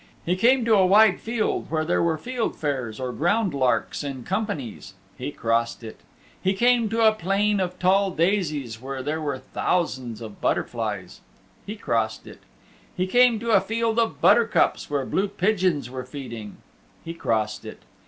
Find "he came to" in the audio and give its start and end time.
0.25-0.73, 6.41-7.05, 12.97-13.51